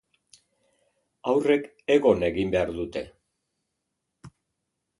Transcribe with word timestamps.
Haurrek 1.31 1.67
egon 1.97 2.25
egin 2.29 2.55
behar 2.57 2.73
dute. 2.81 3.05